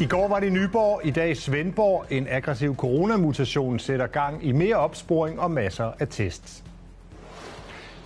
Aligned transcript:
I 0.00 0.06
går 0.06 0.28
var 0.28 0.40
det 0.40 0.52
Nyborg, 0.52 1.00
i 1.04 1.10
dag 1.10 1.36
Svendborg. 1.36 2.06
En 2.10 2.26
aggressiv 2.28 2.76
coronamutation 2.76 3.78
sætter 3.78 4.06
gang 4.06 4.44
i 4.44 4.52
mere 4.52 4.76
opsporing 4.76 5.40
og 5.40 5.50
masser 5.50 5.92
af 5.98 6.08
tests. 6.08 6.64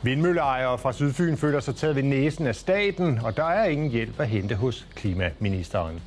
Vindmølleejere 0.02 0.78
fra 0.78 0.92
Sydfyn 0.92 1.36
føler 1.36 1.60
sig 1.60 1.76
taget 1.76 1.96
ved 1.96 2.02
næsen 2.02 2.46
af 2.46 2.54
staten, 2.54 3.18
og 3.24 3.36
der 3.36 3.44
er 3.44 3.64
ingen 3.64 3.90
hjælp 3.90 4.20
at 4.20 4.28
hente 4.28 4.54
hos 4.54 4.88
klimaministeren. 4.94 6.02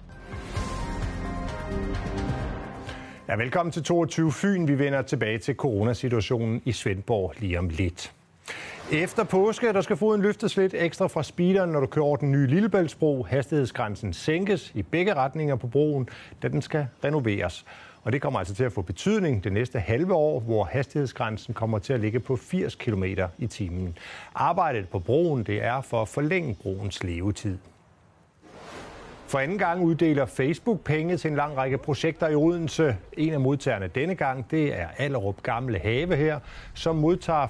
Ja, 3.27 3.35
velkommen 3.35 3.71
til 3.71 3.83
22 3.83 4.31
Fyn. 4.31 4.67
Vi 4.67 4.79
vender 4.79 5.01
tilbage 5.01 5.37
til 5.37 5.55
coronasituationen 5.55 6.61
i 6.65 6.71
Svendborg 6.71 7.33
lige 7.39 7.59
om 7.59 7.69
lidt. 7.69 8.13
Efter 8.91 9.23
påske, 9.23 9.73
der 9.73 9.81
skal 9.81 9.97
foden 9.97 10.21
løftes 10.21 10.57
lidt 10.57 10.73
ekstra 10.77 11.07
fra 11.07 11.23
speederen, 11.23 11.69
når 11.69 11.79
du 11.79 11.85
kører 11.85 12.05
over 12.05 12.17
den 12.17 12.31
nye 12.31 12.47
Lillebæltsbro. 12.47 13.23
Hastighedsgrænsen 13.23 14.13
sænkes 14.13 14.71
i 14.75 14.81
begge 14.81 15.13
retninger 15.13 15.55
på 15.55 15.67
broen, 15.67 16.09
da 16.43 16.47
den 16.47 16.61
skal 16.61 16.87
renoveres. 17.03 17.65
Og 18.03 18.13
det 18.13 18.21
kommer 18.21 18.39
altså 18.39 18.55
til 18.55 18.63
at 18.63 18.71
få 18.71 18.81
betydning 18.81 19.43
det 19.43 19.53
næste 19.53 19.79
halve 19.79 20.13
år, 20.13 20.39
hvor 20.39 20.63
hastighedsgrænsen 20.63 21.53
kommer 21.53 21.79
til 21.79 21.93
at 21.93 21.99
ligge 21.99 22.19
på 22.19 22.35
80 22.35 22.75
km 22.75 23.03
i 23.37 23.47
timen. 23.47 23.97
Arbejdet 24.35 24.89
på 24.89 24.99
broen 24.99 25.43
det 25.43 25.63
er 25.63 25.81
for 25.81 26.01
at 26.01 26.07
forlænge 26.07 26.57
broens 26.63 27.03
levetid. 27.03 27.57
For 29.35 29.39
anden 29.39 29.57
gang 29.57 29.81
uddeler 29.81 30.25
Facebook 30.25 30.79
penge 30.83 31.17
til 31.17 31.29
en 31.31 31.35
lang 31.35 31.57
række 31.57 31.77
projekter 31.77 32.27
i 32.27 32.35
Odense. 32.35 32.97
En 33.13 33.33
af 33.33 33.39
modtagerne 33.39 33.87
denne 33.87 34.15
gang, 34.15 34.51
det 34.51 34.79
er 34.79 34.87
Allerup 34.97 35.43
Gamle 35.43 35.79
Have 35.79 36.15
her, 36.15 36.39
som 36.73 36.95
modtager 36.95 37.47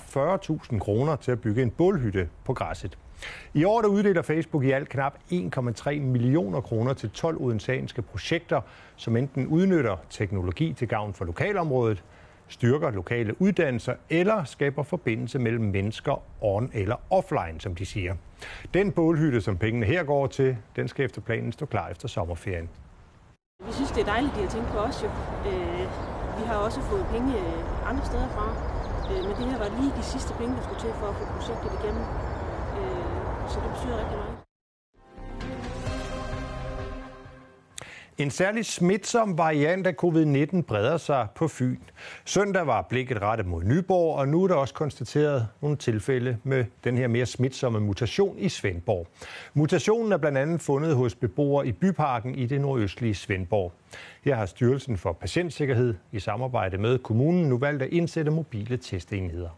40.000 0.73 0.79
kroner 0.79 1.15
til 1.15 1.31
at 1.31 1.41
bygge 1.41 1.61
en 1.61 1.71
bålhytte 1.71 2.29
på 2.45 2.53
græsset. 2.53 2.97
I 3.53 3.63
år 3.63 3.81
der 3.81 3.87
uddeler 3.87 4.21
Facebook 4.21 4.63
i 4.63 4.71
alt 4.71 4.89
knap 4.89 5.13
1,3 5.31 5.99
millioner 5.99 6.61
kroner 6.61 6.93
til 6.93 7.09
12 7.09 7.41
odenseanske 7.41 8.01
projekter, 8.01 8.61
som 8.95 9.17
enten 9.17 9.47
udnytter 9.47 9.95
teknologi 10.09 10.73
til 10.73 10.87
gavn 10.87 11.13
for 11.13 11.25
lokalområdet, 11.25 12.03
styrker 12.47 12.91
lokale 12.91 13.41
uddannelser 13.41 13.93
eller 14.09 14.43
skaber 14.43 14.83
forbindelse 14.83 15.39
mellem 15.39 15.63
mennesker 15.63 16.23
on 16.41 16.71
eller 16.73 16.95
offline, 17.09 17.61
som 17.61 17.75
de 17.75 17.85
siger. 17.85 18.15
Den 18.73 18.91
bålhytte, 18.91 19.41
som 19.41 19.57
pengene 19.57 19.85
her 19.85 20.03
går 20.03 20.27
til, 20.27 20.57
den 20.75 20.87
skal 20.87 21.05
efter 21.05 21.21
planen 21.21 21.51
stå 21.51 21.65
klar 21.65 21.89
efter 21.89 22.07
sommerferien. 22.07 22.69
Vi 23.67 23.71
synes, 23.71 23.91
det 23.91 24.01
er 24.01 24.05
dejligt, 24.05 24.35
de 24.35 24.41
har 24.41 24.49
tænkt 24.49 24.67
på 24.67 24.77
os 24.77 25.03
jo. 25.03 25.09
Øh, 25.49 25.85
vi 26.39 26.43
har 26.49 26.55
også 26.55 26.81
fået 26.81 27.05
penge 27.11 27.29
øh, 27.37 27.89
andre 27.89 28.05
steder 28.05 28.27
fra, 28.35 28.47
øh, 29.11 29.21
men 29.27 29.33
det 29.39 29.45
her 29.51 29.57
var 29.57 29.69
lige 29.79 29.91
de 29.99 30.03
sidste 30.03 30.33
penge, 30.39 30.55
der 30.55 30.63
skulle 30.63 30.81
til 30.81 30.93
for 30.99 31.07
at 31.07 31.15
få 31.15 31.25
projektet 31.35 31.71
igennem. 31.79 32.03
Øh, 32.79 33.49
så 33.51 33.57
det 33.63 33.69
betyder 33.73 33.97
rigtig 34.01 34.17
meget. 34.17 34.44
En 38.17 38.31
særlig 38.31 38.65
smitsom 38.65 39.37
variant 39.37 39.87
af 39.87 39.93
covid-19 40.03 40.61
breder 40.61 40.97
sig 40.97 41.27
på 41.35 41.47
Fyn. 41.47 41.77
Søndag 42.25 42.67
var 42.67 42.81
blikket 42.81 43.21
rettet 43.21 43.47
mod 43.47 43.63
Nyborg, 43.63 44.15
og 44.15 44.27
nu 44.27 44.43
er 44.43 44.47
der 44.47 44.55
også 44.55 44.73
konstateret 44.73 45.47
nogle 45.61 45.77
tilfælde 45.77 46.37
med 46.43 46.65
den 46.83 46.97
her 46.97 47.07
mere 47.07 47.25
smitsomme 47.25 47.79
mutation 47.79 48.37
i 48.39 48.49
Svendborg. 48.49 49.07
Mutationen 49.53 50.11
er 50.11 50.17
blandt 50.17 50.37
andet 50.37 50.61
fundet 50.61 50.95
hos 50.95 51.15
beboere 51.15 51.67
i 51.67 51.71
byparken 51.71 52.35
i 52.35 52.45
det 52.45 52.61
nordøstlige 52.61 53.15
Svendborg. 53.15 53.71
Her 54.23 54.35
har 54.35 54.45
Styrelsen 54.45 54.97
for 54.97 55.13
Patientsikkerhed 55.13 55.95
i 56.11 56.19
samarbejde 56.19 56.77
med 56.77 56.97
kommunen 56.97 57.49
nu 57.49 57.57
valgt 57.57 57.81
at 57.83 57.89
indsætte 57.89 58.31
mobile 58.31 58.77
testenheder. 58.77 59.49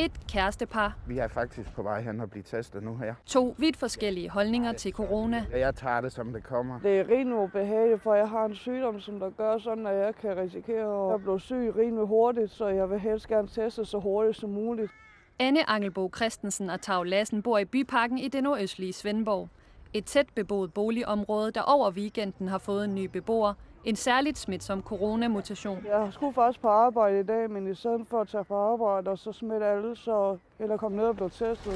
Et 0.00 0.12
kærestepar. 0.28 0.96
Vi 1.06 1.18
er 1.18 1.28
faktisk 1.28 1.74
på 1.74 1.82
vej 1.82 2.02
hen 2.02 2.20
og 2.20 2.30
blive 2.30 2.42
testet 2.42 2.82
nu 2.82 2.96
her. 2.96 3.14
To 3.26 3.54
vidt 3.58 3.76
forskellige 3.76 4.30
holdninger 4.30 4.72
til 4.72 4.92
corona. 4.92 5.46
Jeg 5.52 5.74
tager 5.74 6.00
det, 6.00 6.12
som 6.12 6.32
det 6.32 6.42
kommer. 6.44 6.80
Det 6.80 7.00
er 7.00 7.08
rimelig 7.08 7.38
ubehageligt, 7.38 8.02
for 8.02 8.14
jeg 8.14 8.28
har 8.28 8.44
en 8.44 8.54
sygdom, 8.54 9.00
som 9.00 9.20
der 9.20 9.30
gør 9.30 9.58
sådan, 9.58 9.86
at 9.86 9.94
jeg 9.94 10.14
kan 10.14 10.36
risikere 10.36 11.14
at 11.14 11.22
blive 11.22 11.40
syg 11.40 11.72
rimelig 11.76 12.06
hurtigt, 12.06 12.50
så 12.50 12.68
jeg 12.68 12.90
vil 12.90 12.98
helst 12.98 13.28
gerne 13.28 13.48
teste 13.48 13.84
så 13.84 13.98
hurtigt 13.98 14.36
som 14.36 14.50
muligt. 14.50 14.92
Anne 15.38 15.70
Angelbo 15.70 16.10
Christensen 16.16 16.70
og 16.70 16.80
Tav 16.80 17.04
Lassen 17.04 17.42
bor 17.42 17.58
i 17.58 17.64
byparken 17.64 18.18
i 18.18 18.28
det 18.28 18.42
nordøstlige 18.42 18.92
Svendborg. 18.92 19.48
Et 19.94 20.04
tæt 20.04 20.26
beboet 20.34 20.74
boligområde, 20.74 21.50
der 21.50 21.62
over 21.62 21.90
weekenden 21.90 22.48
har 22.48 22.58
fået 22.58 22.84
en 22.84 22.94
ny 22.94 23.04
beboer, 23.04 23.54
en 23.84 23.96
særligt 23.96 24.38
smitsom 24.38 24.82
coronamutation. 24.82 25.86
Jeg 25.86 26.08
skulle 26.12 26.34
faktisk 26.34 26.60
på 26.60 26.68
arbejde 26.68 27.20
i 27.20 27.22
dag, 27.22 27.50
men 27.50 27.70
i 27.70 27.74
stedet 27.74 28.06
for 28.06 28.20
at 28.20 28.28
tage 28.28 28.44
på 28.44 28.54
arbejde 28.54 29.10
og 29.10 29.18
så 29.18 29.32
smitte 29.32 29.66
alle, 29.66 29.96
så 29.96 30.38
eller 30.58 30.76
komme 30.76 30.96
ned 30.96 31.04
og 31.04 31.16
blive 31.16 31.30
testet. 31.30 31.72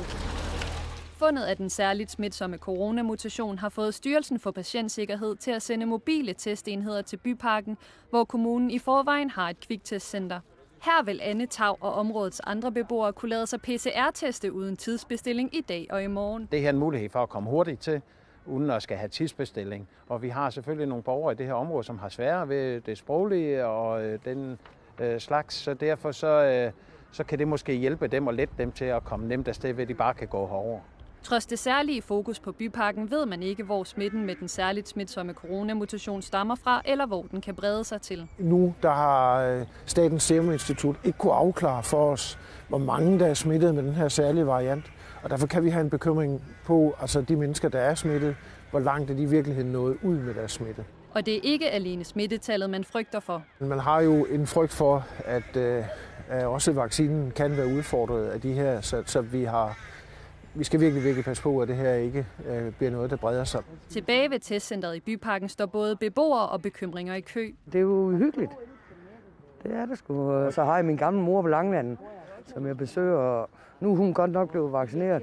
Fundet 1.19 1.43
af 1.43 1.57
den 1.57 1.71
særligt 1.71 2.11
smitsomme 2.11 2.57
coronamutation 2.57 3.59
har 3.59 3.69
fået 3.69 3.95
Styrelsen 3.95 4.39
for 4.39 4.51
Patientsikkerhed 4.51 5.37
til 5.37 5.51
at 5.51 5.63
sende 5.63 5.87
mobile 5.87 6.35
testenheder 6.35 7.03
til 7.03 7.17
byparken, 7.17 7.77
hvor 8.11 8.25
kommunen 8.25 8.71
i 8.71 8.79
forvejen 8.79 9.31
har 9.31 9.51
et 9.51 9.61
kviktestcenter. 9.61 10.41
Her 10.83 11.05
vil 11.05 11.21
Anne 11.23 11.47
Tav 11.47 11.77
og 11.81 11.93
områdets 11.93 12.41
andre 12.41 12.73
beboere 12.73 13.13
kunne 13.13 13.29
lade 13.29 13.47
sig 13.47 13.61
PCR-teste 13.61 14.53
uden 14.53 14.77
tidsbestilling 14.77 15.57
i 15.57 15.61
dag 15.61 15.87
og 15.91 16.03
i 16.05 16.07
morgen. 16.07 16.49
Det 16.53 16.61
her 16.61 16.69
er 16.69 16.73
en 16.73 16.79
mulighed 16.79 17.11
for 17.11 17.23
at 17.23 17.29
komme 17.29 17.51
hurtigt 17.51 17.81
til, 17.81 18.03
uden 18.47 18.71
at 18.71 18.83
skal 18.83 18.97
have 18.97 19.09
tidsbestilling. 19.09 19.89
Og 20.09 20.23
vi 20.23 20.29
har 20.29 20.51
selvfølgelig 20.51 20.87
nogle 20.89 21.03
borgere 21.03 21.33
i 21.33 21.37
det 21.37 21.47
her 21.47 21.55
område, 21.55 21.85
som 21.85 21.99
har 21.99 22.09
svære 22.09 22.49
ved 22.49 22.81
det 22.81 22.99
sproglige 22.99 23.67
og 23.67 24.05
øh, 24.05 24.19
den 24.25 24.59
øh, 25.01 25.21
slags, 25.21 25.55
så 25.55 25.75
derfor 25.75 26.13
så, 26.13 26.45
øh, 26.45 26.73
så 27.13 27.25
kan 27.25 27.39
det 27.39 27.49
måske 27.49 27.73
hjælpe 27.73 28.07
dem 28.07 28.27
og 28.27 28.35
lette 28.35 28.55
dem 28.59 28.73
til 28.73 28.85
at 28.85 29.05
komme 29.05 29.29
nemt 29.29 29.49
afsted 29.49 29.73
ved, 29.73 29.87
de 29.87 29.95
bare 29.95 30.15
kan 30.15 30.29
gå 30.29 30.47
herover. 30.47 30.81
Trods 31.23 31.47
det 31.47 31.59
særlige 31.59 32.03
fokus 32.03 32.41
på 32.41 32.53
byparken 32.53 33.11
ved 33.11 33.27
man 33.27 33.43
ikke, 33.43 33.63
hvor 33.63 33.85
smitten 33.85 34.27
med 34.27 34.35
den 34.35 34.49
særligt 34.49 34.89
smitsomme 34.89 35.33
coronamutation 35.33 36.23
stammer 36.23 36.55
fra, 36.55 36.83
eller 36.85 37.07
hvor 37.07 37.23
den 37.23 37.41
kan 37.41 37.55
brede 37.55 37.85
sig 37.85 38.01
til. 38.01 38.29
Nu 38.39 38.75
der 38.83 38.91
har 38.91 39.43
øh, 39.43 39.67
Statens 39.87 40.23
Serum 40.23 40.53
Institut 40.53 40.97
ikke 41.05 41.19
kunne 41.19 41.33
afklare 41.33 41.83
for 41.83 42.13
os, 42.13 42.39
hvor 42.69 42.79
mange 42.79 43.19
der 43.19 43.27
er 43.27 43.35
smittet 43.35 43.75
med 43.75 43.83
den 43.83 43.93
her 43.93 44.09
særlige 44.09 44.47
variant. 44.47 44.85
Og 45.25 45.31
derfor 45.31 45.47
kan 45.47 45.65
vi 45.65 45.71
have 45.71 45.81
en 45.81 45.91
bekymring 45.91 46.43
på, 46.65 46.95
altså 47.01 47.21
de 47.21 47.37
mennesker, 47.37 47.69
der 47.69 47.79
er 47.79 47.95
smittet, 47.95 48.37
hvor 48.71 48.81
langt 48.81 49.11
er 49.11 49.15
de 49.15 49.23
i 49.23 49.27
virkeligheden 49.27 49.73
nået 49.73 49.99
ud 50.03 50.17
med 50.17 50.35
deres 50.35 50.53
smitte. 50.53 50.85
Og 51.15 51.27
det 51.27 51.37
er 51.37 51.41
ikke 51.43 51.71
alene 51.71 52.05
smittetallet, 52.05 52.71
man 52.71 52.85
frygter 52.85 53.21
for. 53.21 53.43
Man 53.59 53.79
har 53.79 54.01
jo 54.01 54.25
en 54.25 54.47
frygt 54.47 54.73
for, 54.73 55.07
at 55.25 55.57
øh, 55.57 55.85
også 56.31 56.73
vaccinen 56.73 57.31
kan 57.31 57.57
være 57.57 57.67
udfordret 57.67 58.27
af 58.27 58.41
de 58.41 58.53
her, 58.53 58.81
så, 58.81 59.03
så 59.07 59.21
vi 59.21 59.45
har 59.45 59.79
vi 60.55 60.65
skal 60.65 60.81
virkelig, 60.81 61.05
virkelig 61.05 61.25
passe 61.25 61.43
på, 61.43 61.61
at 61.61 61.69
det 61.69 61.77
her 61.77 61.95
ikke 61.95 62.27
øh, 62.49 62.73
bliver 62.73 62.91
noget, 62.91 63.11
der 63.11 63.17
breder 63.17 63.45
sig. 63.45 63.63
Tilbage 63.89 64.31
ved 64.31 64.39
testcenteret 64.39 64.97
i 64.97 65.01
Byparken 65.01 65.49
står 65.49 65.67
både 65.67 65.97
beboere 65.97 66.49
og 66.49 66.63
bekymringer 66.63 67.15
i 67.15 67.21
kø. 67.21 67.51
Det 67.67 67.75
er 67.75 67.81
jo 67.81 68.11
hyggeligt. 68.11 68.53
Det 69.63 69.75
er 69.75 69.87
det 69.87 69.99
sgu. 69.99 70.51
Så 70.51 70.65
har 70.65 70.77
jeg 70.77 70.85
min 70.85 70.97
gamle 70.97 71.21
mor 71.21 71.43
på 71.43 71.49
Langlanden, 71.49 71.99
som 72.47 72.67
jeg 72.67 72.77
besøger. 72.77 73.47
Nu 73.81 73.93
er 73.93 73.97
hun 73.97 74.15
godt 74.15 74.31
nok 74.31 74.51
blevet 74.51 74.73
vaccineret. 74.73 75.23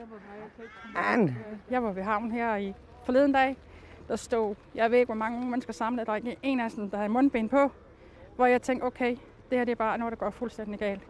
And. 0.95 1.29
Jeg 1.71 1.83
var 1.83 1.91
ved 1.91 2.03
havn 2.03 2.31
her 2.31 2.55
i 2.55 2.73
forleden 3.05 3.31
dag. 3.31 3.57
Der 4.07 4.15
stod, 4.15 4.55
jeg 4.75 4.91
ved 4.91 4.97
ikke, 4.97 5.07
hvor 5.07 5.15
mange 5.15 5.49
mennesker 5.49 5.73
samlet. 5.73 6.07
Der 6.07 6.13
er 6.13 6.19
en 6.43 6.59
af 6.59 6.71
dem, 6.71 6.89
der 6.89 6.97
havde 6.97 7.09
mundbind 7.09 7.49
på. 7.49 7.71
Hvor 8.35 8.45
jeg 8.45 8.61
tænkte, 8.61 8.85
okay, 8.85 9.17
det 9.49 9.57
her 9.57 9.65
det 9.65 9.71
er 9.71 9.75
bare 9.75 9.97
noget, 9.97 10.11
der 10.11 10.17
går 10.17 10.29
fuldstændig 10.29 10.79
galt 10.79 11.01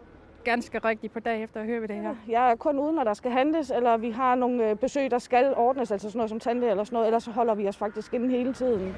ganske 0.43 0.79
rigtigt 0.79 1.13
på 1.13 1.19
dag 1.19 1.43
efter 1.43 1.59
at 1.59 1.65
høre 1.65 1.87
det 1.87 1.95
her. 1.95 2.15
Jeg 2.27 2.51
er 2.51 2.55
kun 2.55 2.79
ude, 2.79 2.93
når 2.93 3.03
der 3.03 3.13
skal 3.13 3.31
handles, 3.31 3.71
eller 3.71 3.97
vi 3.97 4.11
har 4.11 4.35
nogle 4.35 4.69
øh, 4.69 4.75
besøg, 4.75 5.11
der 5.11 5.19
skal 5.19 5.53
ordnes, 5.55 5.91
altså 5.91 6.09
sådan 6.09 6.17
noget 6.17 6.29
som 6.29 6.39
tante 6.39 6.67
eller 6.67 6.83
sådan 6.83 6.95
noget, 6.95 7.07
ellers 7.07 7.23
så 7.23 7.31
holder 7.31 7.55
vi 7.55 7.67
os 7.67 7.77
faktisk 7.77 8.13
inde 8.13 8.29
hele 8.29 8.53
tiden. 8.53 8.95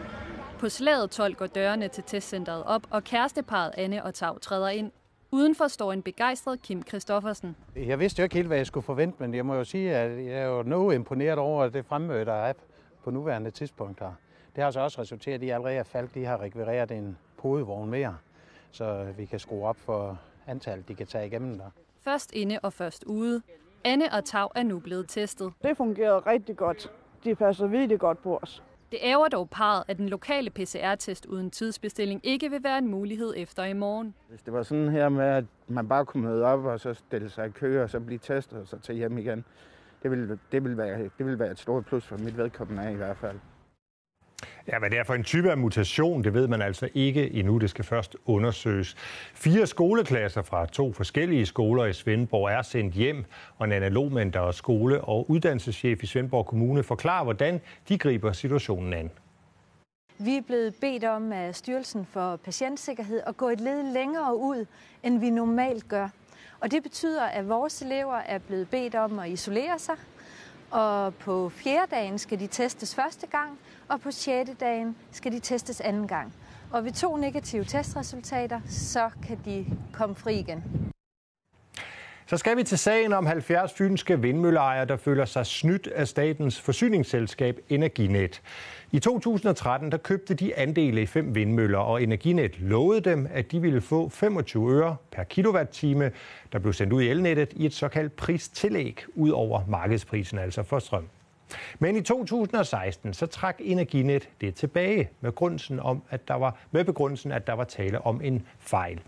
På 0.59 0.69
slaget 0.69 1.11
12 1.11 1.33
går 1.33 1.47
dørene 1.47 1.87
til 1.87 2.03
testcenteret 2.03 2.63
op, 2.63 2.81
og 2.89 3.03
kæresteparet 3.03 3.71
Anne 3.77 4.03
og 4.03 4.13
Tav 4.13 4.39
træder 4.39 4.69
ind. 4.69 4.91
Udenfor 5.33 5.67
står 5.67 5.93
en 5.93 6.01
begejstret 6.01 6.61
Kim 6.61 6.83
Kristoffersen. 6.83 7.55
Jeg 7.75 7.99
vidste 7.99 8.19
jo 8.19 8.23
ikke 8.23 8.35
helt, 8.35 8.47
hvad 8.47 8.57
jeg 8.57 8.67
skulle 8.67 8.83
forvente, 8.83 9.15
men 9.19 9.33
jeg 9.33 9.45
må 9.45 9.55
jo 9.55 9.63
sige, 9.63 9.95
at 9.95 10.25
jeg 10.25 10.33
er 10.33 10.45
jo 10.45 10.63
noget 10.63 10.95
imponeret 10.95 11.39
over 11.39 11.69
det 11.69 11.85
fremmøde, 11.85 12.25
der 12.25 12.33
er 12.33 12.53
på 13.03 13.11
nuværende 13.11 13.51
tidspunkt 13.51 13.99
her. 13.99 14.11
Det 14.55 14.63
har 14.63 14.71
så 14.71 14.79
også 14.79 15.01
resulteret 15.01 15.43
i, 15.43 15.49
at 15.49 15.55
allerede 15.55 15.83
Falk 15.83 16.13
de 16.13 16.25
har 16.25 16.41
rekvireret 16.41 16.91
en 16.91 17.17
podevogn 17.37 17.89
mere, 17.89 18.17
så 18.71 19.07
vi 19.17 19.25
kan 19.25 19.39
skrue 19.39 19.67
op 19.67 19.77
for 19.77 20.19
antal, 20.47 20.83
de 20.87 20.95
kan 20.95 21.07
tage 21.07 21.27
igennem 21.27 21.57
der. 21.57 21.69
Først 22.03 22.31
inde 22.33 22.59
og 22.63 22.73
først 22.73 23.03
ude. 23.03 23.41
Anne 23.83 24.13
og 24.13 24.25
Tav 24.25 24.51
er 24.55 24.63
nu 24.63 24.79
blevet 24.79 25.09
testet. 25.09 25.53
Det 25.63 25.77
fungerer 25.77 26.27
rigtig 26.27 26.57
godt. 26.57 26.91
De 27.23 27.35
passer 27.35 27.67
virkelig 27.67 27.99
godt 27.99 28.23
på 28.23 28.39
os. 28.41 28.63
Det 28.91 28.99
ærger 29.03 29.27
dog 29.27 29.49
parret, 29.49 29.83
at 29.87 29.97
den 29.97 30.09
lokale 30.09 30.49
PCR-test 30.49 31.25
uden 31.25 31.51
tidsbestilling 31.51 32.21
ikke 32.23 32.49
vil 32.49 32.63
være 32.63 32.77
en 32.77 32.87
mulighed 32.87 33.33
efter 33.37 33.63
i 33.63 33.73
morgen. 33.73 34.15
Hvis 34.29 34.41
det 34.41 34.53
var 34.53 34.63
sådan 34.63 34.89
her 34.89 35.09
med, 35.09 35.25
at 35.25 35.45
man 35.67 35.87
bare 35.87 36.05
kunne 36.05 36.23
møde 36.23 36.45
op 36.45 36.65
og 36.65 36.79
så 36.79 36.93
stille 36.93 37.29
sig 37.29 37.47
i 37.47 37.49
kø 37.49 37.83
og 37.83 37.89
så 37.89 37.99
blive 37.99 38.19
testet 38.19 38.59
og 38.59 38.67
så 38.67 38.79
tage 38.79 38.97
hjem 38.97 39.17
igen, 39.17 39.45
det 40.03 40.11
ville, 40.11 40.39
det 40.51 40.63
ville, 40.63 40.77
være, 40.77 41.03
det 41.03 41.25
ville 41.25 41.39
være 41.39 41.51
et 41.51 41.59
stort 41.59 41.85
plus 41.85 42.05
for 42.05 42.17
mit 42.17 42.37
vedkommende 42.37 42.83
af 42.83 42.91
i 42.91 42.95
hvert 42.95 43.17
fald. 43.17 43.39
Ja, 44.67 44.79
hvad 44.79 44.89
det 44.89 44.99
er 44.99 45.03
for 45.03 45.13
en 45.13 45.23
type 45.23 45.51
af 45.51 45.57
mutation, 45.57 46.23
det 46.23 46.33
ved 46.33 46.47
man 46.47 46.61
altså 46.61 46.89
ikke 46.93 47.33
endnu. 47.33 47.57
Det 47.57 47.69
skal 47.69 47.85
først 47.85 48.15
undersøges. 48.25 48.95
Fire 49.33 49.67
skoleklasser 49.67 50.41
fra 50.41 50.65
to 50.65 50.93
forskellige 50.93 51.45
skoler 51.45 51.85
i 51.85 51.93
Svendborg 51.93 52.49
er 52.49 52.61
sendt 52.61 52.93
hjem, 52.93 53.25
og 53.57 53.69
Nana 53.69 53.87
Lohmann, 53.87 54.31
der 54.31 54.39
er 54.41 54.51
skole- 54.51 55.01
og 55.01 55.29
uddannelseschef 55.29 56.03
i 56.03 56.05
Svendborg 56.05 56.45
Kommune, 56.45 56.83
forklarer, 56.83 57.23
hvordan 57.23 57.61
de 57.89 57.97
griber 57.97 58.31
situationen 58.31 58.93
an. 58.93 59.11
Vi 60.17 60.37
er 60.37 60.41
blevet 60.41 60.75
bedt 60.81 61.03
om 61.03 61.31
af 61.31 61.55
Styrelsen 61.55 62.05
for 62.05 62.35
Patientsikkerhed 62.35 63.21
at 63.27 63.37
gå 63.37 63.49
et 63.49 63.61
led 63.61 63.93
længere 63.93 64.37
ud, 64.37 64.65
end 65.03 65.19
vi 65.19 65.29
normalt 65.29 65.87
gør. 65.87 66.09
Og 66.59 66.71
det 66.71 66.83
betyder, 66.83 67.23
at 67.23 67.49
vores 67.49 67.81
elever 67.81 68.15
er 68.15 68.37
blevet 68.37 68.69
bedt 68.69 68.95
om 68.95 69.19
at 69.19 69.29
isolere 69.29 69.79
sig, 69.79 69.95
og 70.71 71.13
på 71.13 71.49
fjerde 71.49 71.91
dagen 71.91 72.19
skal 72.19 72.39
de 72.39 72.47
testes 72.47 72.95
første 72.95 73.27
gang, 73.27 73.59
og 73.87 74.01
på 74.01 74.11
sjette 74.11 74.53
dagen 74.53 74.95
skal 75.11 75.31
de 75.31 75.39
testes 75.39 75.81
anden 75.81 76.07
gang. 76.07 76.33
Og 76.71 76.85
ved 76.85 76.91
to 76.91 77.15
negative 77.17 77.63
testresultater, 77.63 78.61
så 78.67 79.09
kan 79.27 79.39
de 79.45 79.65
komme 79.93 80.15
fri 80.15 80.39
igen. 80.39 80.90
Så 82.31 82.37
skal 82.37 82.57
vi 82.57 82.63
til 82.63 82.77
sagen 82.77 83.13
om 83.13 83.25
70 83.25 83.73
fynske 83.73 84.21
vindmølleejere, 84.21 84.85
der 84.85 84.97
føler 84.97 85.25
sig 85.25 85.45
snydt 85.45 85.87
af 85.87 86.07
statens 86.07 86.61
forsyningsselskab 86.61 87.59
Energinet. 87.69 88.41
I 88.91 88.99
2013 88.99 89.91
der 89.91 89.97
købte 89.97 90.33
de 90.33 90.55
andele 90.55 91.01
i 91.01 91.05
fem 91.05 91.35
vindmøller, 91.35 91.77
og 91.77 92.03
Energinet 92.03 92.59
lovede 92.59 93.01
dem, 93.01 93.27
at 93.33 93.51
de 93.51 93.61
ville 93.61 93.81
få 93.81 94.09
25 94.09 94.71
øre 94.71 94.95
per 95.11 95.23
kilowatt-time, 95.23 96.11
der 96.53 96.59
blev 96.59 96.73
sendt 96.73 96.93
ud 96.93 97.01
i 97.01 97.09
elnettet 97.09 97.53
i 97.53 97.65
et 97.65 97.73
såkaldt 97.73 98.15
pristillæg 98.15 99.03
ud 99.15 99.29
over 99.29 99.61
markedsprisen, 99.67 100.39
altså 100.39 100.63
for 100.63 100.79
strøm. 100.79 101.07
Men 101.79 101.95
i 101.95 102.01
2016 102.01 103.13
så 103.13 103.25
trak 103.25 103.55
Energinet 103.59 104.29
det 104.41 104.55
tilbage 104.55 105.09
med 105.21 105.35
grunden 105.35 105.79
om, 105.79 106.03
at 106.09 106.27
der 106.27 106.33
var, 106.33 106.57
med 106.71 106.83
begrundelsen, 106.83 107.31
at 107.31 107.47
der 107.47 107.53
var 107.53 107.63
tale 107.63 108.01
om 108.01 108.21
en 108.23 108.47
fejl. 108.59 109.01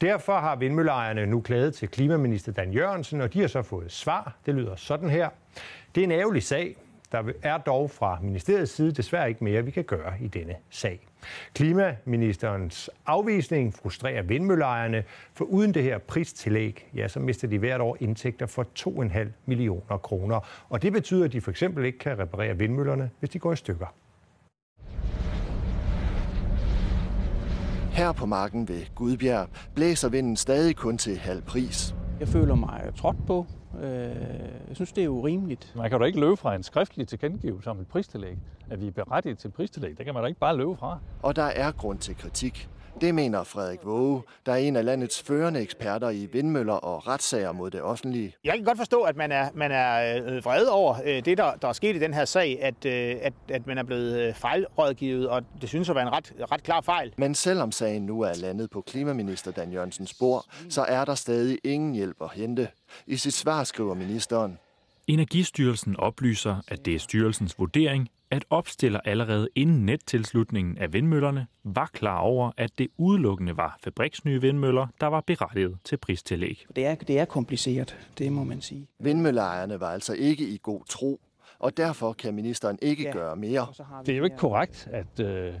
Derfor 0.00 0.38
har 0.38 0.56
vindmølleejerne 0.56 1.26
nu 1.26 1.40
klaget 1.40 1.74
til 1.74 1.88
klimaminister 1.88 2.52
Dan 2.52 2.72
Jørgensen, 2.72 3.20
og 3.20 3.34
de 3.34 3.40
har 3.40 3.48
så 3.48 3.62
fået 3.62 3.92
svar. 3.92 4.36
Det 4.46 4.54
lyder 4.54 4.76
sådan 4.76 5.10
her. 5.10 5.28
Det 5.94 6.00
er 6.00 6.04
en 6.04 6.12
ærgerlig 6.12 6.42
sag. 6.42 6.76
Der 7.12 7.22
er 7.42 7.58
dog 7.58 7.90
fra 7.90 8.18
ministeriets 8.22 8.72
side 8.72 8.92
desværre 8.92 9.28
ikke 9.28 9.44
mere, 9.44 9.64
vi 9.64 9.70
kan 9.70 9.84
gøre 9.84 10.14
i 10.20 10.28
denne 10.28 10.54
sag. 10.70 11.07
Klimaministerens 11.54 12.90
afvisning 13.06 13.74
frustrerer 13.74 14.22
vindmølleejerne, 14.22 15.04
for 15.34 15.44
uden 15.44 15.74
det 15.74 15.82
her 15.82 15.98
pristillæg, 15.98 16.88
ja, 16.94 17.08
så 17.08 17.20
mister 17.20 17.48
de 17.48 17.58
hvert 17.58 17.80
år 17.80 17.96
indtægter 18.00 18.46
for 18.46 18.66
2,5 18.78 19.28
millioner 19.46 19.96
kroner. 19.96 20.40
Og 20.68 20.82
det 20.82 20.92
betyder, 20.92 21.24
at 21.24 21.32
de 21.32 21.40
for 21.40 21.50
eksempel 21.50 21.84
ikke 21.84 21.98
kan 21.98 22.18
reparere 22.18 22.58
vindmøllerne, 22.58 23.10
hvis 23.18 23.30
de 23.30 23.38
går 23.38 23.52
i 23.52 23.56
stykker. 23.56 23.86
Her 27.92 28.12
på 28.12 28.26
marken 28.26 28.68
ved 28.68 28.94
Gudbjerg 28.94 29.48
blæser 29.74 30.08
vinden 30.08 30.36
stadig 30.36 30.76
kun 30.76 30.98
til 30.98 31.18
halv 31.18 31.42
pris. 31.42 31.94
Jeg 32.20 32.28
føler 32.28 32.54
mig 32.54 32.92
trådt 32.96 33.26
på. 33.26 33.46
Øh, 33.82 33.90
jeg 34.68 34.76
synes, 34.76 34.92
det 34.92 35.04
er 35.04 35.08
urimeligt. 35.08 35.72
Man 35.76 35.90
kan 35.90 36.00
da 36.00 36.06
ikke 36.06 36.20
løbe 36.20 36.36
fra 36.36 36.54
en 36.54 36.62
skriftlig 36.62 37.08
tilkendegivelse 37.08 37.70
om 37.70 37.80
et 37.80 37.86
pristillæg. 37.86 38.38
At 38.70 38.80
vi 38.80 38.86
er 38.86 38.90
berettiget 38.90 39.38
til 39.38 39.48
pristillæg, 39.48 39.98
det 39.98 40.04
kan 40.04 40.14
man 40.14 40.22
da 40.22 40.26
ikke 40.26 40.40
bare 40.40 40.56
løbe 40.56 40.76
fra. 40.76 40.98
Og 41.22 41.36
der 41.36 41.42
er 41.42 41.72
grund 41.72 41.98
til 41.98 42.16
kritik. 42.16 42.68
Det 43.00 43.14
mener 43.14 43.44
Frederik 43.44 43.78
Våge, 43.84 44.22
der 44.46 44.52
er 44.52 44.56
en 44.56 44.76
af 44.76 44.84
landets 44.84 45.22
førende 45.22 45.60
eksperter 45.60 46.10
i 46.10 46.28
vindmøller 46.32 46.72
og 46.72 47.06
retssager 47.06 47.52
mod 47.52 47.70
det 47.70 47.82
offentlige. 47.82 48.34
Jeg 48.44 48.54
kan 48.54 48.64
godt 48.64 48.78
forstå, 48.78 49.02
at 49.02 49.16
man 49.16 49.32
er, 49.32 49.48
man 49.54 49.72
er 49.72 50.16
øh, 50.16 50.44
vred 50.44 50.66
over 50.66 50.96
øh, 51.04 51.24
det, 51.24 51.38
der, 51.38 51.54
der 51.54 51.68
er 51.68 51.72
sket 51.72 51.96
i 51.96 51.98
den 51.98 52.14
her 52.14 52.24
sag, 52.24 52.58
at, 52.62 52.84
øh, 52.84 53.16
at, 53.22 53.32
at 53.48 53.66
man 53.66 53.78
er 53.78 53.82
blevet 53.82 54.36
fejlrådgivet, 54.36 55.28
og 55.28 55.42
det 55.60 55.68
synes 55.68 55.88
at 55.88 55.94
være 55.94 56.06
en 56.06 56.12
ret, 56.12 56.32
ret 56.52 56.62
klar 56.62 56.80
fejl. 56.80 57.12
Men 57.16 57.34
selvom 57.34 57.72
sagen 57.72 58.02
nu 58.02 58.20
er 58.20 58.34
landet 58.34 58.70
på 58.70 58.80
klimaminister 58.80 59.50
Dan 59.50 59.72
Jørgensens 59.72 60.10
spor, 60.10 60.44
så 60.68 60.82
er 60.82 61.04
der 61.04 61.14
stadig 61.14 61.58
ingen 61.64 61.94
hjælp 61.94 62.16
at 62.22 62.30
hente. 62.34 62.68
I 63.06 63.16
sit 63.16 63.34
svar 63.34 63.64
skriver 63.64 63.94
ministeren, 63.94 64.58
Energistyrelsen 65.08 65.96
oplyser, 65.96 66.56
at 66.68 66.86
det 66.86 66.94
er 66.94 66.98
styrelsens 66.98 67.58
vurdering, 67.58 68.08
at 68.30 68.44
opstiller 68.50 69.00
allerede 69.04 69.48
inden 69.54 69.86
nettilslutningen 69.86 70.78
af 70.78 70.92
vindmøllerne 70.92 71.46
var 71.64 71.90
klar 71.92 72.18
over, 72.18 72.50
at 72.56 72.78
det 72.78 72.88
udelukkende 72.96 73.56
var 73.56 73.78
fabriksnye 73.84 74.40
vindmøller, 74.40 74.86
der 75.00 75.06
var 75.06 75.20
berettiget 75.20 75.78
til 75.84 75.96
pristillæg. 75.96 76.66
Det 76.76 76.86
er, 76.86 76.94
det 76.94 77.18
er 77.18 77.24
kompliceret, 77.24 77.96
det 78.18 78.32
må 78.32 78.44
man 78.44 78.60
sige. 78.60 78.88
Vindmølleejerne 78.98 79.80
var 79.80 79.90
altså 79.90 80.14
ikke 80.14 80.48
i 80.48 80.58
god 80.62 80.80
tro, 80.88 81.20
og 81.58 81.76
derfor 81.76 82.12
kan 82.12 82.34
ministeren 82.34 82.78
ikke 82.82 83.02
ja. 83.02 83.12
gøre 83.12 83.36
mere. 83.36 83.66
Det 84.06 84.12
er 84.12 84.18
jo 84.18 84.24
ikke 84.24 84.36
korrekt, 84.36 84.88
at, 84.92 85.20
øh, 85.20 85.54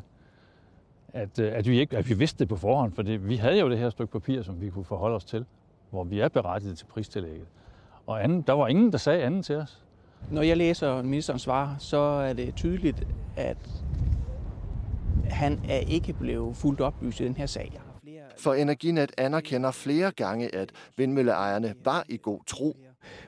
at, 1.08 1.38
øh, 1.38 1.52
at, 1.54 1.68
vi 1.68 1.80
ikke, 1.80 1.96
at 1.96 2.08
vi 2.08 2.14
vidste 2.14 2.38
det 2.38 2.48
på 2.48 2.56
forhånd, 2.56 2.92
for 2.92 3.02
det, 3.02 3.28
vi 3.28 3.36
havde 3.36 3.60
jo 3.60 3.70
det 3.70 3.78
her 3.78 3.90
stykke 3.90 4.12
papir, 4.12 4.42
som 4.42 4.60
vi 4.60 4.70
kunne 4.70 4.84
forholde 4.84 5.16
os 5.16 5.24
til, 5.24 5.44
hvor 5.90 6.04
vi 6.04 6.20
er 6.20 6.28
berettiget 6.28 6.78
til 6.78 6.86
pristillægget. 6.86 7.46
Og 8.06 8.24
anden, 8.24 8.42
der 8.42 8.52
var 8.52 8.68
ingen, 8.68 8.92
der 8.92 8.98
sagde 8.98 9.22
andet 9.22 9.44
til 9.44 9.56
os. 9.56 9.84
Når 10.30 10.42
jeg 10.42 10.56
læser 10.56 11.02
ministerens 11.02 11.42
svar, 11.42 11.76
så 11.78 11.98
er 11.98 12.32
det 12.32 12.54
tydeligt, 12.54 13.06
at 13.36 13.56
han 15.30 15.60
er 15.68 15.78
ikke 15.78 16.12
blevet 16.12 16.56
fuldt 16.56 16.80
oplyst 16.80 17.20
i 17.20 17.24
den 17.24 17.36
her 17.36 17.46
sag. 17.46 17.80
For 18.38 18.54
Energinet 18.54 19.12
anerkender 19.18 19.70
flere 19.70 20.10
gange, 20.10 20.54
at 20.54 20.72
vindmølleejerne 20.96 21.74
var 21.84 22.04
i 22.08 22.18
god 22.22 22.40
tro. 22.46 22.76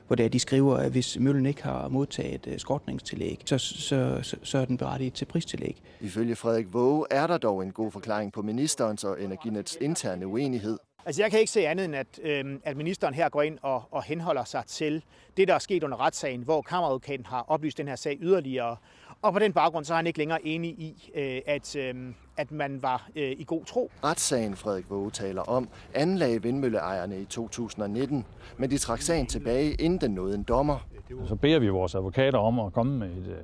Hvor 0.07 0.15
det 0.15 0.25
er, 0.25 0.29
de 0.29 0.39
skriver, 0.39 0.77
at 0.77 0.91
hvis 0.91 1.19
møllen 1.19 1.45
ikke 1.45 1.63
har 1.63 1.87
modtaget 1.87 2.47
øh, 2.47 2.59
skortningstillæg, 2.59 3.41
så, 3.45 3.57
så, 3.57 4.19
så, 4.21 4.37
så 4.43 4.57
er 4.57 4.65
den 4.65 4.77
berettiget 4.77 5.13
til 5.13 5.25
pristillæg. 5.25 5.81
Ifølge 6.01 6.35
Frederik 6.35 6.73
Våge 6.73 7.05
er 7.11 7.27
der 7.27 7.37
dog 7.37 7.63
en 7.63 7.71
god 7.71 7.91
forklaring 7.91 8.33
på 8.33 8.41
ministerens 8.41 9.03
og 9.03 9.21
Energinets 9.23 9.77
interne 9.81 10.27
uenighed. 10.27 10.77
Altså 11.05 11.21
jeg 11.21 11.31
kan 11.31 11.39
ikke 11.39 11.51
se 11.51 11.67
andet 11.67 11.85
end, 11.85 11.95
at, 11.95 12.19
øh, 12.23 12.59
at 12.63 12.77
ministeren 12.77 13.13
her 13.13 13.29
går 13.29 13.41
ind 13.41 13.57
og, 13.61 13.83
og 13.91 14.03
henholder 14.03 14.43
sig 14.43 14.63
til 14.67 15.03
det, 15.37 15.47
der 15.47 15.53
er 15.53 15.59
sket 15.59 15.83
under 15.83 16.01
retssagen, 16.01 16.41
hvor 16.41 16.61
kammeradvokaten 16.61 17.25
har 17.25 17.45
oplyst 17.47 17.77
den 17.77 17.87
her 17.87 17.95
sag 17.95 18.17
yderligere. 18.21 18.77
Og 19.21 19.33
på 19.33 19.39
den 19.39 19.53
baggrund 19.53 19.85
så 19.85 19.93
er 19.93 19.95
han 19.95 20.07
ikke 20.07 20.19
længere 20.19 20.45
enig 20.45 20.69
i, 20.69 21.11
øh, 21.15 21.41
at, 21.45 21.75
øh, 21.75 22.13
at 22.37 22.51
man 22.51 22.81
var 22.81 23.09
øh, 23.15 23.31
i 23.31 23.43
god 23.47 23.65
tro. 23.65 23.91
Retssagen, 24.03 24.55
Frederik 24.55 24.89
Våge 24.89 25.11
taler 25.11 25.41
om, 25.41 25.69
anlagde 25.93 26.43
vindmølleejerne 26.43 27.21
i 27.21 27.25
2019, 27.25 28.25
men 28.57 28.69
de 28.69 28.77
trak 28.77 29.01
sagen 29.01 29.25
tilbage, 29.25 29.73
inden 29.73 30.01
den 30.01 30.11
nåede 30.11 30.35
en 30.35 30.43
dommer. 30.43 30.87
Så 31.27 31.35
beder 31.35 31.59
vi 31.59 31.69
vores 31.69 31.95
advokater 31.95 32.39
om 32.39 32.59
at 32.59 32.73
komme 32.73 32.97
med 32.97 33.07
et, 33.07 33.27
øh, 33.27 33.37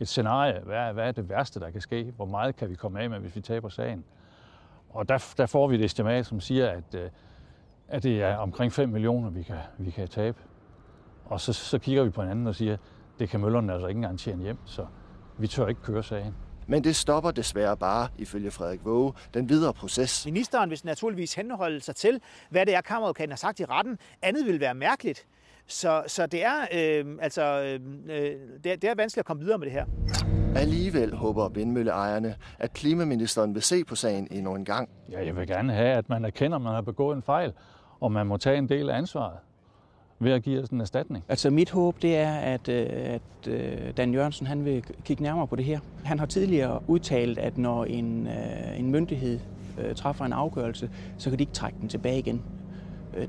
et 0.00 0.08
scenarie. 0.08 0.60
Hvad 0.60 0.76
er, 0.76 0.92
hvad 0.92 1.08
er 1.08 1.12
det 1.12 1.28
værste, 1.28 1.60
der 1.60 1.70
kan 1.70 1.80
ske? 1.80 2.12
Hvor 2.16 2.26
meget 2.26 2.56
kan 2.56 2.70
vi 2.70 2.74
komme 2.74 3.00
af 3.00 3.10
med, 3.10 3.18
hvis 3.18 3.36
vi 3.36 3.40
taber 3.40 3.68
sagen? 3.68 4.04
Og 4.94 5.08
der, 5.08 5.34
der 5.36 5.46
får 5.46 5.68
vi 5.68 5.74
et 5.74 5.84
estimat, 5.84 6.26
som 6.26 6.40
siger, 6.40 6.70
at, 6.70 6.94
øh, 6.94 7.10
at 7.88 8.02
det 8.02 8.22
er 8.22 8.36
omkring 8.36 8.72
5 8.72 8.88
millioner, 8.88 9.30
vi 9.30 9.42
kan, 9.42 9.56
vi 9.78 9.90
kan 9.90 10.08
tabe. 10.08 10.38
Og 11.24 11.40
så, 11.40 11.52
så 11.52 11.78
kigger 11.78 12.04
vi 12.04 12.10
på 12.10 12.22
hinanden 12.22 12.46
og 12.46 12.54
siger, 12.54 12.76
det 13.18 13.28
kan 13.28 13.40
møllerne 13.40 13.72
altså 13.72 13.86
ikke 13.86 13.98
engang 13.98 14.18
tjene 14.18 14.42
hjem, 14.42 14.58
så 14.64 14.86
vi 15.38 15.46
tør 15.46 15.66
ikke 15.66 15.82
køre 15.82 16.02
sagen. 16.02 16.34
Men 16.66 16.84
det 16.84 16.96
stopper 16.96 17.30
desværre 17.30 17.76
bare, 17.76 18.08
ifølge 18.18 18.50
Frederik 18.50 18.84
Våge, 18.84 19.12
den 19.34 19.48
videre 19.48 19.74
proces. 19.74 20.26
Ministeren 20.26 20.70
vil 20.70 20.80
naturligvis 20.84 21.34
henholde 21.34 21.80
sig 21.80 21.96
til, 21.96 22.20
hvad 22.50 22.66
det 22.66 22.74
er, 22.74 22.80
kammeradvokaten 22.80 23.30
har 23.30 23.36
sagt 23.36 23.60
i 23.60 23.64
retten. 23.64 23.98
Andet 24.22 24.46
vil 24.46 24.60
være 24.60 24.74
mærkeligt. 24.74 25.26
Så, 25.66 26.02
så 26.06 26.26
det, 26.26 26.44
er, 26.44 26.60
øh, 26.74 27.04
altså, 27.20 27.62
øh, 27.62 27.80
det, 28.64 28.72
er, 28.72 28.76
det 28.76 28.84
er 28.84 28.94
vanskeligt 28.96 29.18
at 29.18 29.24
komme 29.26 29.42
videre 29.42 29.58
med 29.58 29.66
det 29.66 29.72
her. 29.72 29.84
Alligevel 30.56 31.14
håber 31.14 31.48
vindmølleejerne, 31.48 32.34
at 32.58 32.72
klimaministeren 32.72 33.54
vil 33.54 33.62
se 33.62 33.84
på 33.84 33.94
sagen 33.94 34.28
endnu 34.30 34.54
en 34.54 34.64
gang. 34.64 34.88
Ja, 35.10 35.24
jeg 35.26 35.36
vil 35.36 35.46
gerne 35.46 35.72
have, 35.72 35.92
at 35.92 36.08
man 36.08 36.24
erkender, 36.24 36.56
at 36.56 36.62
man 36.62 36.72
har 36.72 36.80
begået 36.80 37.16
en 37.16 37.22
fejl, 37.22 37.52
og 38.00 38.12
man 38.12 38.26
må 38.26 38.36
tage 38.36 38.58
en 38.58 38.68
del 38.68 38.90
af 38.90 38.96
ansvaret 38.98 39.36
ved 40.18 40.32
at 40.32 40.42
give 40.42 40.62
os 40.62 40.68
en 40.68 40.80
erstatning. 40.80 41.24
Altså 41.28 41.50
mit 41.50 41.70
håb 41.70 42.02
det 42.02 42.16
er, 42.16 42.34
at, 42.34 42.68
øh, 42.68 42.86
at 42.90 43.48
øh, 43.48 43.96
Dan 43.96 44.14
Jørgensen 44.14 44.46
han 44.46 44.64
vil 44.64 44.84
kigge 45.04 45.22
nærmere 45.22 45.46
på 45.46 45.56
det 45.56 45.64
her. 45.64 45.80
Han 46.04 46.18
har 46.18 46.26
tidligere 46.26 46.80
udtalt, 46.86 47.38
at 47.38 47.58
når 47.58 47.84
en, 47.84 48.26
øh, 48.26 48.78
en 48.78 48.90
myndighed 48.90 49.40
træffer 49.96 50.24
en 50.24 50.32
afgørelse, 50.32 50.90
så 51.18 51.30
kan 51.30 51.38
de 51.38 51.42
ikke 51.42 51.52
trække 51.52 51.78
den 51.80 51.88
tilbage 51.88 52.18
igen. 52.18 52.42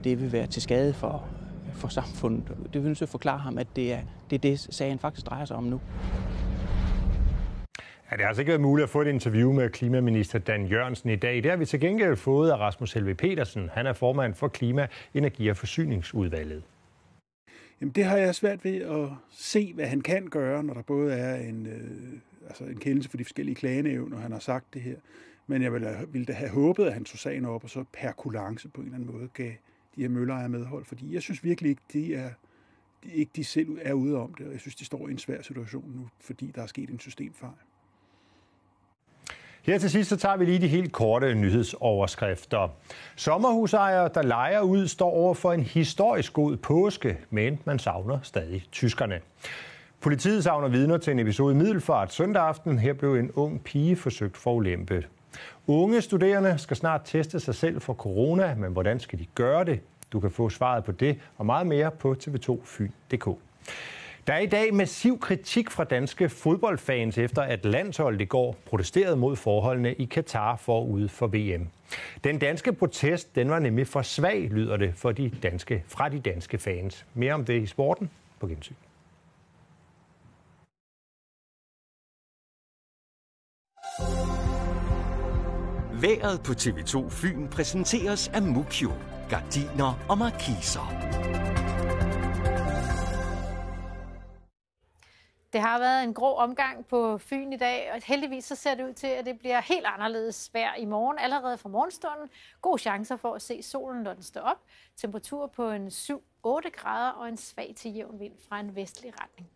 Det 0.04 0.22
vil 0.22 0.32
være 0.32 0.48
til 0.48 0.62
skade 0.62 0.94
for, 0.94 1.24
for 1.76 1.88
samfundet. 1.88 2.58
Det 2.74 2.84
vil 2.84 2.98
jeg 3.00 3.10
forklare 3.10 3.40
ham, 3.40 3.58
at 3.58 3.68
det 3.76 3.94
er, 3.94 4.00
det 4.30 4.36
er 4.36 4.40
det, 4.40 4.60
sagen 4.60 5.00
faktisk 5.00 5.26
drejer 5.26 5.46
sig 5.46 5.58
om 5.58 5.64
nu. 5.64 5.82
Ja, 8.12 8.16
det 8.16 8.22
har 8.22 8.28
altså 8.28 8.42
ikke 8.42 8.50
været 8.50 8.62
muligt 8.62 8.84
at 8.84 8.90
få 8.90 9.02
et 9.02 9.08
interview 9.08 9.54
med 9.54 9.70
klimaminister 9.70 10.40
Dan 10.40 10.66
Jørgensen 10.66 11.10
i 11.10 11.16
dag. 11.16 11.44
Det 11.44 11.52
har 11.52 11.58
vi 11.58 11.66
til 11.66 11.80
gengæld 11.80 12.16
fået 12.16 12.52
af 12.52 12.58
Rasmus 12.58 12.94
Helve 12.94 13.16
Petersen. 13.16 13.70
Han 13.74 13.86
er 13.86 13.94
formand 13.94 14.34
for 14.34 14.48
Klima-, 14.48 14.88
Energi- 15.14 15.50
og 15.50 15.58
Forsyningsudvalget. 15.58 16.64
Jamen, 17.82 17.92
det 17.92 18.06
har 18.06 18.18
jeg 18.18 18.36
svært 18.36 18.66
ved 18.66 18.82
at 18.82 19.10
se, 19.32 19.74
hvad 19.74 19.86
han 19.86 20.02
kan 20.02 20.28
gøre, 20.28 20.64
når 20.64 20.74
der 20.74 20.82
både 20.82 21.14
er 21.14 21.36
en, 21.36 21.68
øh, 21.68 22.48
altså 22.48 22.64
en 22.64 22.80
kendelse 22.80 23.10
for 23.10 23.18
de 23.18 23.26
forskellige 23.26 23.56
klagenævn, 23.56 24.14
og 24.14 24.22
han 24.22 24.32
har 24.32 24.40
sagt 24.40 24.74
det 24.74 24.82
her. 24.82 24.96
Men 25.48 25.62
jeg 25.62 25.74
ville, 25.74 25.98
ville 26.08 26.26
da 26.26 26.34
have 26.34 26.50
håbet, 26.50 26.86
at 26.86 26.94
han 26.94 27.06
tog 27.06 27.20
sagen 27.20 27.46
op, 27.46 27.64
og 27.64 27.70
så 27.70 27.84
per 27.94 28.12
kulance 28.12 28.70
på 28.70 28.82
en 28.82 28.88
eller 28.88 28.98
anden 28.98 29.12
måde 29.14 29.28
gav 29.34 29.52
de 29.96 30.02
her 30.02 30.10
mølleejere 30.10 30.50
medhold. 30.50 30.86
Fordi 30.86 31.14
jeg 31.14 31.22
synes 31.22 31.44
virkelig 31.44 31.70
ikke, 31.70 31.82
de 31.94 32.16
er, 32.16 32.30
de, 33.04 33.10
ikke 33.10 33.32
de 33.36 33.44
selv 33.44 33.78
er 33.82 33.94
ude 33.94 34.18
om 34.18 34.34
det, 34.34 34.46
og 34.46 34.52
jeg 34.52 34.60
synes, 34.60 34.76
de 34.76 34.86
står 34.86 35.08
i 35.08 35.12
en 35.12 35.18
svær 35.18 35.42
situation 35.42 35.92
nu, 35.96 36.08
fordi 36.20 36.52
der 36.56 36.62
er 36.62 36.68
sket 36.68 36.90
en 36.90 37.00
systemfejl. 37.00 37.52
Her 39.66 39.78
til 39.78 39.90
sidst 39.90 40.10
så 40.10 40.18
tager 40.18 40.38
vi 40.38 40.46
lige 40.46 40.60
de 40.60 40.68
helt 40.68 40.92
korte 40.92 41.36
nyhedsoverskrifter. 41.36 42.70
Sommerhusejere, 43.16 44.10
der 44.14 44.22
leger 44.22 44.62
ud, 44.62 44.88
står 44.88 45.10
over 45.10 45.34
for 45.34 45.54
en 45.54 45.64
historisk 45.64 46.34
god 46.34 46.58
påske, 46.58 47.18
men 47.30 47.60
man 47.66 47.80
savner 47.80 48.20
stadig 48.24 48.64
tyskerne. 48.72 49.20
Politiet 50.02 50.44
savner 50.44 50.68
vidner 50.68 50.98
til 50.98 51.12
en 51.12 51.20
episode 51.20 51.56
i 51.56 51.58
Middelfart 51.58 52.14
søndag 52.14 52.44
aften. 52.44 52.80
Her 52.80 52.94
blev 52.94 53.16
en 53.16 53.32
ung 53.32 53.64
pige 53.64 53.96
forsøgt 53.96 54.38
forulæmpet. 54.38 55.08
Unge 55.68 56.02
studerende 56.02 56.58
skal 56.58 56.78
snart 56.78 57.02
teste 57.06 57.40
sig 57.40 57.56
selv 57.56 57.82
for 57.82 57.94
corona, 57.94 58.56
men 58.56 58.72
hvordan 58.72 59.00
skal 59.00 59.20
de 59.20 59.26
gøre 59.36 59.66
det? 59.66 59.80
Du 60.12 60.20
kan 60.20 60.32
få 60.32 60.50
svaret 60.50 60.84
på 60.84 60.92
det 60.92 61.20
og 61.38 61.46
meget 61.46 61.68
mere 61.68 61.92
på 61.92 62.16
tv2fyn.dk. 62.24 63.38
Der 64.28 64.34
er 64.34 64.40
i 64.40 64.46
dag 64.46 64.74
massiv 64.74 65.20
kritik 65.20 65.70
fra 65.70 65.84
danske 65.84 66.30
fodboldfans 66.30 67.18
efter 67.18 67.42
at 67.42 67.66
landsholdet 67.66 68.22
i 68.22 68.26
går 68.26 68.56
protesterede 68.66 69.16
mod 69.16 69.36
forholdene 69.36 69.94
i 69.94 70.06
Katar 70.06 70.56
forud 70.56 71.08
for 71.08 71.28
VM. 71.28 71.68
Den 72.24 72.40
danske 72.40 72.74
protest 72.74 73.36
den 73.36 73.50
var 73.50 73.60
nemlig 73.60 73.88
for 73.88 74.02
svag, 74.02 74.42
lyder 74.52 74.78
det 74.78 74.94
for 74.96 75.12
de 75.12 75.32
danske, 75.44 75.84
fra 75.88 76.10
de 76.10 76.20
danske 76.20 76.58
fans. 76.58 77.06
Mere 77.14 77.34
om 77.34 77.46
det 77.46 77.62
i 77.62 77.66
sporten 77.66 78.10
på 78.40 78.48
gensyn. 78.48 78.76
Været 86.06 86.42
på 86.44 86.52
TV2 86.52 87.10
Fyn 87.10 87.48
præsenteres 87.48 88.28
af 88.28 88.42
Mukio, 88.42 88.92
gardiner 89.30 90.06
og 90.10 90.18
markiser. 90.18 90.86
Det 95.54 95.62
har 95.62 95.80
været 95.80 96.04
en 96.04 96.14
grå 96.14 96.36
omgang 96.36 96.86
på 96.88 97.18
Fyn 97.18 97.54
i 97.54 97.58
dag, 97.58 97.92
og 97.94 98.02
heldigvis 98.06 98.46
så 98.46 98.56
ser 98.56 98.76
det 98.76 98.84
ud 98.84 98.94
til, 98.94 99.08
at 99.08 99.26
det 99.26 99.40
bliver 99.40 99.62
helt 99.62 99.86
anderledes 99.86 100.50
vejr 100.54 100.76
i 100.76 100.86
morgen, 100.86 101.18
allerede 101.20 101.58
fra 101.58 101.70
morgenstunden. 101.70 102.30
God 102.62 102.80
chancer 102.80 103.16
for 103.16 103.34
at 103.34 103.42
se 103.42 103.64
solen, 103.64 104.04
når 104.04 104.14
den 104.14 104.24
står 104.24 104.42
op. 104.42 104.64
Temperatur 104.96 105.48
på 105.48 105.70
en 105.70 105.88
7-8 105.88 106.20
grader 106.76 107.12
og 107.12 107.30
en 107.30 107.38
svag 107.38 107.74
til 107.78 107.94
jævn 107.94 108.20
vind 108.20 108.34
fra 108.50 108.60
en 108.60 108.76
vestlig 108.76 109.14
retning. 109.22 109.50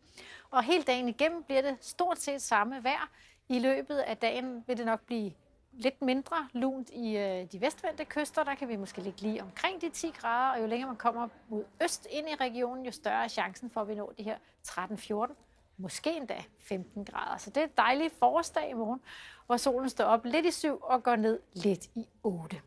Og 0.51 0.63
hele 0.63 0.83
dagen 0.83 1.09
igennem 1.09 1.43
bliver 1.43 1.61
det 1.61 1.77
stort 1.81 2.19
set 2.19 2.41
samme 2.41 2.83
vejr. 2.83 3.09
I 3.49 3.59
løbet 3.59 3.97
af 3.97 4.17
dagen 4.17 4.63
vil 4.67 4.77
det 4.77 4.85
nok 4.85 5.01
blive 5.05 5.31
lidt 5.71 6.01
mindre 6.01 6.47
lunt 6.53 6.89
i 6.89 7.17
øh, 7.17 7.51
de 7.51 7.61
vestvendte 7.61 8.05
kyster. 8.05 8.43
Der 8.43 8.55
kan 8.55 8.67
vi 8.67 8.75
måske 8.75 9.01
ligge 9.01 9.21
lige 9.21 9.43
omkring 9.43 9.81
de 9.81 9.89
10 9.89 10.09
grader, 10.09 10.55
og 10.55 10.61
jo 10.61 10.67
længere 10.67 10.87
man 10.87 10.97
kommer 10.97 11.27
mod 11.49 11.63
øst 11.83 12.07
ind 12.09 12.29
i 12.29 12.35
regionen, 12.35 12.85
jo 12.85 12.91
større 12.91 13.23
er 13.23 13.27
chancen 13.27 13.69
for, 13.69 13.81
at 13.81 13.87
vi 13.87 13.95
når 13.95 14.13
de 14.17 14.23
her 14.23 14.37
13-14 14.67 15.33
måske 15.77 16.17
endda 16.17 16.43
15 16.59 17.05
grader. 17.05 17.37
Så 17.37 17.49
det 17.49 17.57
er 17.57 17.65
et 17.65 17.77
dejligt 17.77 18.13
forårsdag 18.19 18.69
i 18.69 18.73
morgen, 18.73 19.01
hvor 19.45 19.57
solen 19.57 19.89
står 19.89 20.05
op 20.05 20.25
lidt 20.25 20.45
i 20.45 20.51
syv 20.51 20.79
og 20.81 21.03
går 21.03 21.15
ned 21.15 21.39
lidt 21.53 21.85
i 21.95 22.07
8. 22.23 22.61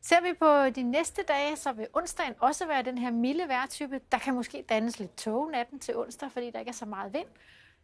Ser 0.00 0.20
vi 0.20 0.32
på 0.32 0.70
de 0.70 0.82
næste 0.82 1.22
dage, 1.22 1.56
så 1.56 1.72
vil 1.72 1.86
onsdagen 1.92 2.34
også 2.38 2.66
være 2.66 2.82
den 2.82 2.98
her 2.98 3.10
milde 3.10 3.48
vejrtype. 3.48 4.00
Der 4.12 4.18
kan 4.18 4.34
måske 4.34 4.64
dannes 4.68 4.98
lidt 4.98 5.16
tåge 5.16 5.50
natten 5.50 5.78
til 5.78 5.96
onsdag, 5.96 6.32
fordi 6.32 6.50
der 6.50 6.58
ikke 6.58 6.68
er 6.68 6.72
så 6.72 6.86
meget 6.86 7.12
vind. 7.12 7.26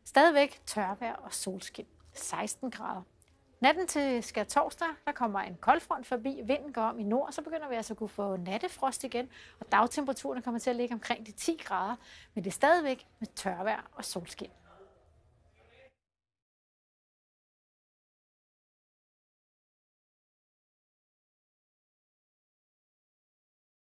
Stadigvæk 0.05 0.61
tørvejr 0.67 1.15
og 1.15 1.35
solskin. 1.35 1.87
16 2.13 2.71
grader. 2.71 3.03
Natten 3.65 3.87
til 3.87 4.23
skær 4.23 4.45
torsdag, 4.45 4.89
der 5.07 5.13
kommer 5.13 5.41
en 5.41 5.57
koldfront 5.61 6.07
forbi, 6.07 6.41
vinden 6.45 6.73
går 6.73 6.83
om 6.83 6.99
i 6.99 7.03
nord, 7.03 7.33
så 7.33 7.43
begynder 7.43 7.69
vi 7.69 7.75
altså 7.75 7.93
at 7.93 7.99
kunne 7.99 8.09
få 8.09 8.37
nattefrost 8.37 9.05
igen, 9.05 9.29
og 9.61 9.73
dagtemperaturen 9.73 10.43
kommer 10.43 10.61
til 10.61 10.71
at 10.71 10.77
ligge 10.77 10.95
omkring 10.95 11.27
de 11.27 11.33
10 11.33 11.61
grader, 11.65 11.97
men 12.35 12.45
det 12.45 12.51
er 12.51 12.55
stadigvæk 12.55 13.07
med 13.19 13.29
tørvejr 13.29 13.91
og 13.95 14.05
solskin. 14.05 14.51